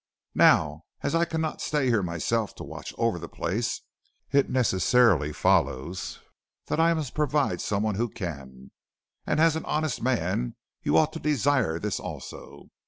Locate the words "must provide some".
6.95-7.83